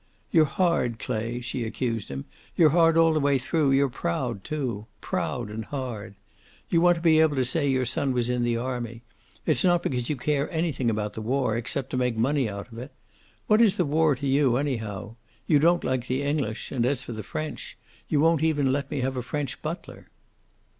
[0.31, 2.25] "You're hard, Clay," she accused him.
[2.55, 3.69] "You're hard all the way through.
[3.73, 4.87] You're proud, too.
[4.99, 6.15] Proud and hard.
[6.71, 9.03] You'd want to be able to say your son was in the army.
[9.45, 12.79] It's not because you care anything about the war, except to make money out of
[12.79, 12.91] it.
[13.45, 15.17] What is the war to you, anyhow?
[15.45, 17.77] You don't like the English, and as for French
[18.09, 20.09] you don't even let me have a French butler."